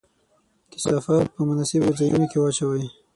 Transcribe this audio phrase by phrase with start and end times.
[0.73, 2.85] کثافات په مناسبو ځایونو کې واچوئ.